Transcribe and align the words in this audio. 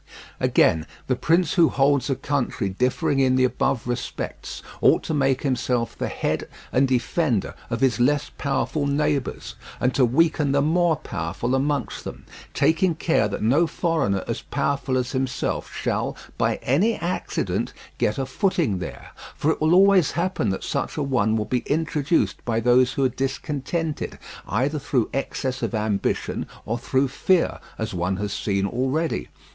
Again, 0.39 0.87
the 1.05 1.15
prince 1.15 1.53
who 1.53 1.69
holds 1.69 2.09
a 2.09 2.15
country 2.15 2.69
differing 2.69 3.19
in 3.19 3.35
the 3.35 3.43
above 3.43 3.85
respects 3.87 4.63
ought 4.81 5.03
to 5.03 5.13
make 5.13 5.43
himself 5.43 5.95
the 5.95 6.07
head 6.07 6.49
and 6.71 6.87
defender 6.87 7.53
of 7.69 7.81
his 7.81 7.99
less 7.99 8.31
powerful 8.35 8.87
neighbours, 8.87 9.53
and 9.79 9.93
to 9.93 10.03
weaken 10.03 10.53
the 10.53 10.61
more 10.63 10.95
powerful 10.95 11.53
amongst 11.53 12.03
them, 12.03 12.25
taking 12.55 12.95
care 12.95 13.27
that 13.27 13.43
no 13.43 13.67
foreigner 13.67 14.23
as 14.27 14.41
powerful 14.41 14.97
as 14.97 15.11
himself 15.11 15.71
shall, 15.71 16.17
by 16.35 16.55
any 16.63 16.95
accident, 16.95 17.71
get 17.99 18.17
a 18.17 18.25
footing 18.25 18.79
there; 18.79 19.11
for 19.35 19.51
it 19.51 19.61
will 19.61 19.75
always 19.75 20.13
happen 20.13 20.49
that 20.49 20.63
such 20.63 20.97
a 20.97 21.03
one 21.03 21.35
will 21.37 21.45
be 21.45 21.59
introduced 21.67 22.43
by 22.43 22.59
those 22.59 22.93
who 22.93 23.05
are 23.05 23.09
discontented, 23.09 24.17
either 24.47 24.79
through 24.79 25.11
excess 25.13 25.61
of 25.61 25.75
ambition 25.75 26.47
or 26.65 26.79
through 26.79 27.07
fear, 27.07 27.59
as 27.77 27.93
one 27.93 28.17
has 28.17 28.33
seen 28.33 28.65
already. 28.65 29.29